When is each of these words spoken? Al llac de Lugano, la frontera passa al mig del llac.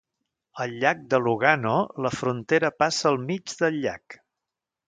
Al 0.63 0.71
llac 0.83 1.03
de 1.11 1.19
Lugano, 1.25 1.75
la 2.05 2.13
frontera 2.21 2.75
passa 2.85 3.09
al 3.13 3.23
mig 3.29 3.57
del 3.63 3.81
llac. 3.85 4.21